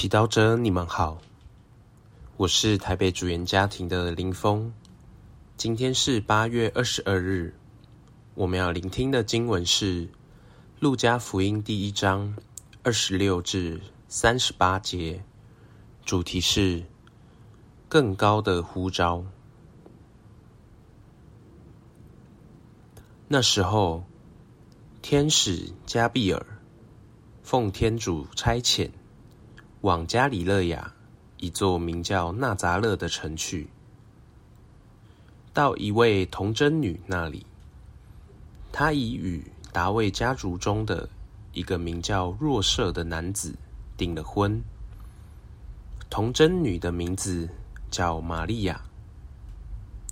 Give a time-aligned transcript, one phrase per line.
[0.00, 1.18] 祈祷者，你们好，
[2.36, 4.72] 我是台北主言家庭的林峰。
[5.56, 7.52] 今天是八月二十二日，
[8.36, 10.06] 我们要聆听的经文是
[10.78, 12.36] 《路加福音》第一章
[12.84, 15.20] 二十六至三十八节，
[16.04, 16.84] 主题是
[17.88, 19.24] 更高的呼召。
[23.26, 24.04] 那时候，
[25.02, 26.46] 天使加俾尔
[27.42, 28.88] 奉天主差遣。
[29.82, 30.92] 往加里勒亚
[31.36, 33.68] 一座名叫纳扎勒的城去，
[35.52, 37.46] 到一位童贞女那里，
[38.72, 41.08] 她已与达味家族中的
[41.52, 43.54] 一个名叫若瑟的男子
[43.96, 44.60] 订了婚。
[46.10, 47.48] 童贞女的名字
[47.88, 48.80] 叫玛利亚。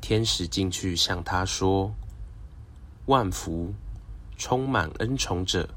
[0.00, 1.92] 天使进去向她说
[3.06, 3.74] ：“万福，
[4.36, 5.68] 充满恩宠者，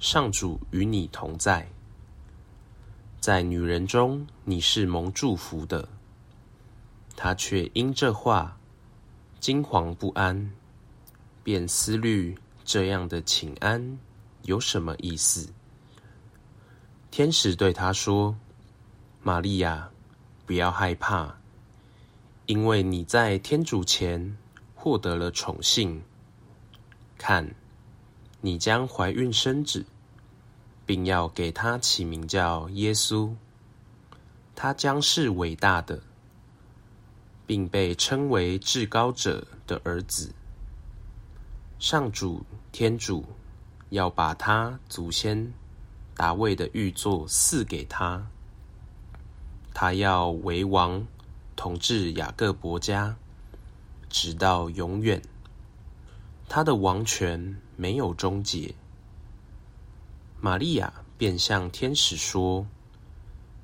[0.00, 1.64] 上主与你同在。”
[3.26, 5.88] 在女人中，你是蒙祝福的。
[7.16, 8.56] 她却因这话
[9.40, 10.52] 惊惶不安，
[11.42, 13.98] 便思虑这样的请安
[14.42, 15.52] 有什么意思。
[17.10, 18.36] 天使对她说
[19.24, 19.90] ：“玛利亚，
[20.46, 21.36] 不要害怕，
[22.46, 24.38] 因为你在天主前
[24.72, 26.00] 获得了宠幸。
[27.18, 27.56] 看，
[28.40, 29.84] 你将怀孕生子。”
[30.86, 33.34] 并要给他起名叫耶稣，
[34.54, 36.00] 他将是伟大的，
[37.44, 40.32] 并被称为至高者的儿子。
[41.78, 43.24] 上主天主
[43.90, 45.52] 要把他祖先
[46.14, 48.24] 达味的玉座赐给他，
[49.74, 51.06] 他要为王，
[51.56, 53.16] 统治雅各伯家，
[54.08, 55.20] 直到永远。
[56.48, 58.74] 他的王权没有终结。
[60.38, 62.66] 玛利亚便向天使说：“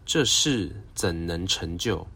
[0.06, 2.06] 这事怎能成就？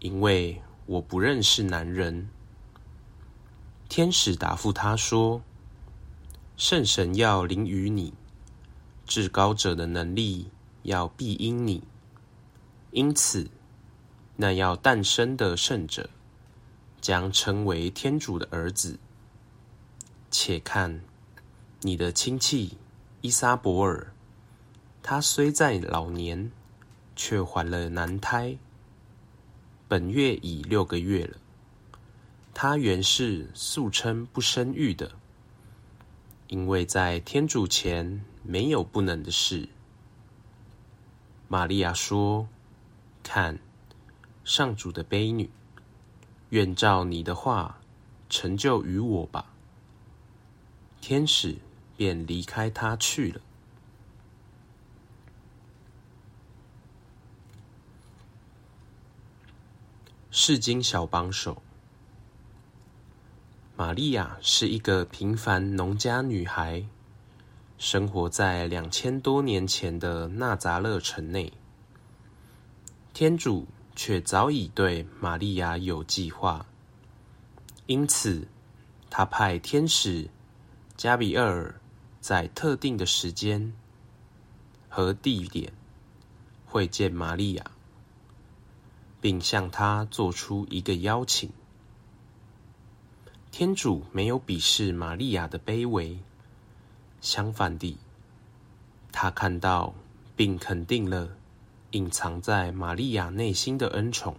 [0.00, 2.28] 因为我不认识男人。”
[3.88, 5.40] 天使答复她说
[6.58, 8.12] ：“圣神要临于你，
[9.06, 10.50] 至高者的能力
[10.82, 11.82] 要庇荫你，
[12.90, 13.48] 因此，
[14.36, 16.10] 那要诞生的圣者
[17.00, 18.98] 将称为天主的儿子。
[20.28, 21.00] 且看，
[21.82, 22.76] 你的亲戚。”
[23.22, 24.14] 伊莎伯尔，
[25.02, 26.50] 她虽在老年，
[27.14, 28.56] 却怀了男胎，
[29.86, 31.36] 本月已六个月了。
[32.54, 35.12] 她原是素称不生育的，
[36.48, 39.68] 因为在天主前没有不能的事。
[41.46, 42.48] 玛利亚说
[43.22, 43.58] ：“看，
[44.44, 45.50] 上主的悲女，
[46.48, 47.78] 愿照你的话
[48.30, 49.52] 成就于我吧。”
[51.02, 51.58] 天使。
[52.00, 53.42] 便离开他去了。
[60.30, 61.62] 世经小帮手，
[63.76, 66.82] 玛利亚是一个平凡农家女孩，
[67.76, 71.52] 生活在两千多年前的纳扎勒城内。
[73.12, 76.64] 天主却早已对玛利亚有计划，
[77.84, 78.48] 因此
[79.10, 80.26] 他派天使
[80.96, 81.74] 加比尔。
[82.20, 83.72] 在特定的时间
[84.88, 85.72] 和地点
[86.66, 87.64] 会见玛利亚，
[89.20, 91.50] 并向她做出一个邀请。
[93.50, 96.18] 天主没有鄙视玛利亚的卑微，
[97.20, 97.96] 相反地，
[99.10, 99.92] 他看到
[100.36, 101.36] 并肯定了
[101.90, 104.36] 隐藏在玛利亚内心的恩宠，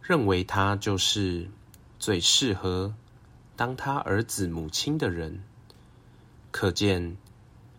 [0.00, 1.50] 认为她就是
[1.98, 2.94] 最适合
[3.56, 5.42] 当他儿子母亲的人。
[6.58, 7.18] 可见，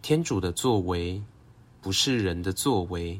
[0.03, 1.23] 天主的作为
[1.81, 3.19] 不是人的作为。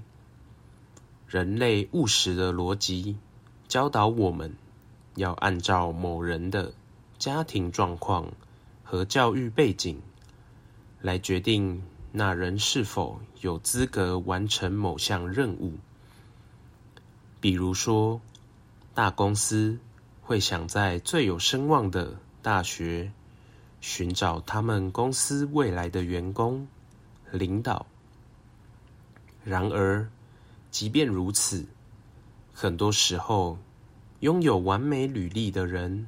[1.28, 3.18] 人类务实的逻辑
[3.68, 4.56] 教导我们，
[5.16, 6.76] 要按照某人的
[7.18, 8.32] 家庭状况
[8.84, 10.00] 和教育背景
[11.02, 11.82] 来决定
[12.12, 15.74] 那人是否有资格完成某项任务。
[17.42, 18.22] 比如说，
[18.94, 19.80] 大公司
[20.22, 23.12] 会想在最有声望的大学。
[23.90, 26.68] 寻找他们公司未来的员工、
[27.32, 27.86] 领导。
[29.46, 30.06] 然而，
[30.70, 31.66] 即便如此，
[32.54, 33.58] 很多时候，
[34.20, 36.06] 拥有完美履历的人，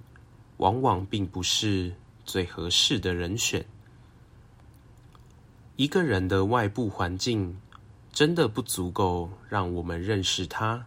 [0.57, 1.93] 往往并不是
[2.25, 3.65] 最合适的人选。
[5.77, 7.61] 一个人的外部环境，
[8.11, 10.85] 真的不足够让我们认识他，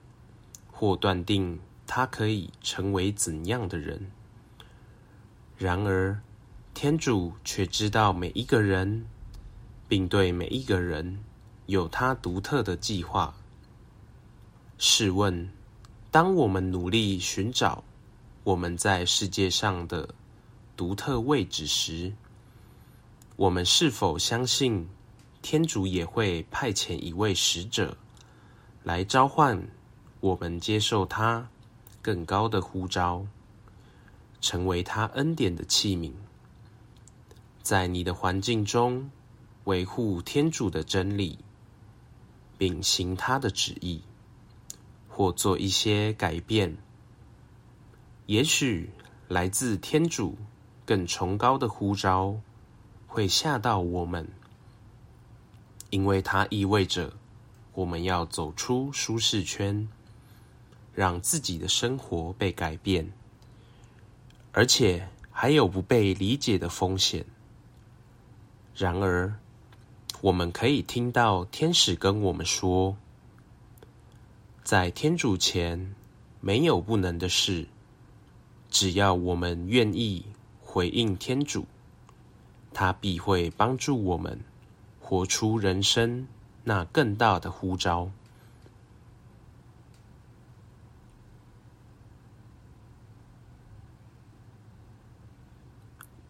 [0.70, 4.10] 或断定他可以成为怎样的人。
[5.56, 6.20] 然而，
[6.74, 9.06] 天主却知道每一个人，
[9.88, 11.22] 并对每一个人
[11.66, 13.34] 有他独特的计划。
[14.78, 15.48] 试问，
[16.10, 17.84] 当我们努力寻找
[18.42, 20.08] 我们在世界上的
[20.76, 22.12] 独特位置时，
[23.36, 24.88] 我们是否相信
[25.40, 27.96] 天主也会派遣一位使者
[28.82, 29.62] 来召唤
[30.18, 31.48] 我们接受他
[32.00, 33.24] 更高的呼召，
[34.40, 36.12] 成为他恩典的器皿，
[37.62, 39.08] 在你的环境中
[39.64, 41.38] 维护天主的真理，
[42.58, 44.02] 并行他的旨意，
[45.08, 46.76] 或做一些改变？
[48.26, 48.90] 也许
[49.28, 50.36] 来自天主
[50.84, 52.40] 更崇高的呼召
[53.06, 54.28] 会吓到我们，
[55.90, 57.12] 因为它意味着
[57.74, 59.88] 我们要走出舒适圈，
[60.94, 63.12] 让自己的生活被改变，
[64.50, 67.24] 而且还有不被理解的风险。
[68.74, 69.34] 然而，
[70.20, 72.96] 我们可以听到天使跟我们说，
[74.64, 75.94] 在天主前
[76.40, 77.66] 没有不能的事。
[78.70, 80.24] 只要我们愿意
[80.62, 81.66] 回应天主，
[82.72, 84.40] 他必会帮助我们
[84.98, 86.26] 活出人生
[86.64, 88.10] 那更大的呼召。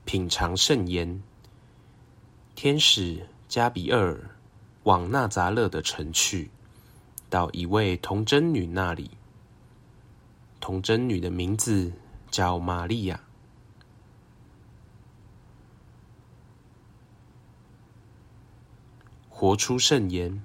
[0.05, 1.23] 品尝圣言，
[2.63, 4.31] 天使加比尔
[4.85, 6.49] 往纳匝勒的城去，
[7.29, 9.11] 到一位童贞女那里。
[10.61, 11.93] 童贞女的名字。
[12.31, 13.21] 叫玛利亚，
[19.29, 20.41] 活出圣言。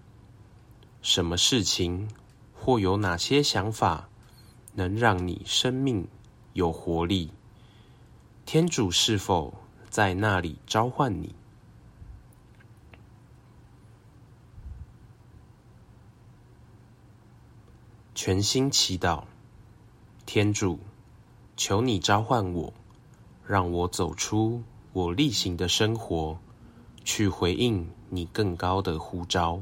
[1.04, 2.10] 什么事情
[2.52, 4.10] 或有哪些想法
[4.74, 6.08] 能让你生命
[6.54, 7.32] 有活力？
[8.48, 9.54] 天主是否
[9.92, 11.37] 在那里召唤你？
[18.20, 19.26] 全心祈祷，
[20.26, 20.80] 天主。
[21.56, 22.74] 求你召唤我，
[23.46, 26.40] 让我走出我例行的生活，
[27.06, 29.62] 去回应你更高的呼召。